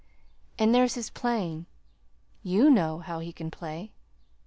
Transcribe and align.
And 0.57 0.73
there's 0.73 0.95
his 0.95 1.11
playing. 1.11 1.67
YOU 2.41 2.71
know 2.71 3.01
how 3.01 3.19
he 3.19 3.31
can 3.31 3.51
play." 3.51 3.91